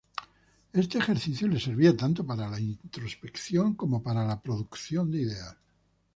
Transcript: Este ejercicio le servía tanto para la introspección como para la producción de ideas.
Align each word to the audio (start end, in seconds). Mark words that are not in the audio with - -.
Este 0.73 0.97
ejercicio 0.97 1.47
le 1.47 1.59
servía 1.59 1.95
tanto 1.95 2.25
para 2.25 2.49
la 2.49 2.59
introspección 2.59 3.75
como 3.75 4.01
para 4.01 4.25
la 4.25 4.41
producción 4.41 5.11
de 5.11 5.21
ideas. 5.21 5.55